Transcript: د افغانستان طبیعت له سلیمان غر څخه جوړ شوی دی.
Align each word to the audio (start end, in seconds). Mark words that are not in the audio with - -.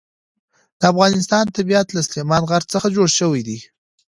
د 0.79 0.81
افغانستان 0.91 1.45
طبیعت 1.57 1.87
له 1.93 2.01
سلیمان 2.09 2.41
غر 2.51 2.63
څخه 2.73 2.87
جوړ 2.95 3.07
شوی 3.19 3.41
دی. 3.47 3.59